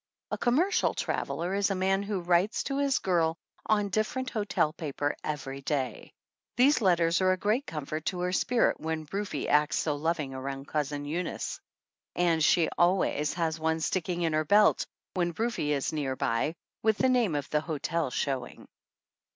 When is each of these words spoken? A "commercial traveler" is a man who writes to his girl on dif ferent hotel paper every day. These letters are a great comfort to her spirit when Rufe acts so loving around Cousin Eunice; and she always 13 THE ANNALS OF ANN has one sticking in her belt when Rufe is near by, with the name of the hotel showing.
A 0.31 0.37
"commercial 0.39 0.95
traveler" 0.95 1.53
is 1.53 1.69
a 1.69 1.75
man 1.75 2.01
who 2.01 2.21
writes 2.21 2.63
to 2.63 2.79
his 2.79 2.97
girl 2.97 3.37
on 3.67 3.89
dif 3.89 4.11
ferent 4.11 4.31
hotel 4.31 4.73
paper 4.73 5.15
every 5.23 5.61
day. 5.61 6.11
These 6.57 6.81
letters 6.81 7.21
are 7.21 7.33
a 7.33 7.37
great 7.37 7.67
comfort 7.67 8.05
to 8.07 8.21
her 8.21 8.31
spirit 8.31 8.79
when 8.79 9.05
Rufe 9.11 9.45
acts 9.47 9.77
so 9.77 9.95
loving 9.95 10.33
around 10.33 10.67
Cousin 10.67 11.05
Eunice; 11.05 11.59
and 12.15 12.43
she 12.43 12.67
always 12.79 13.11
13 13.11 13.11
THE 13.11 13.11
ANNALS 13.11 13.29
OF 13.29 13.39
ANN 13.39 13.45
has 13.45 13.59
one 13.59 13.79
sticking 13.79 14.21
in 14.23 14.33
her 14.33 14.43
belt 14.45 14.87
when 15.13 15.33
Rufe 15.37 15.59
is 15.59 15.93
near 15.93 16.15
by, 16.15 16.55
with 16.81 16.97
the 16.97 17.07
name 17.07 17.35
of 17.35 17.47
the 17.51 17.61
hotel 17.61 18.09
showing. 18.09 18.67